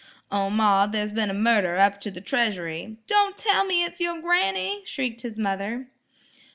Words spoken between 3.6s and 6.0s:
me it's yer granny!" shrieked his mother.